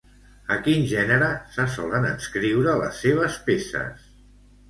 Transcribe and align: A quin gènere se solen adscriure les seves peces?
A 0.53 0.55
quin 0.67 0.79
gènere 0.91 1.25
se 1.57 1.65
solen 1.75 2.07
adscriure 2.13 2.75
les 2.81 2.97
seves 3.05 3.39
peces? 3.51 4.09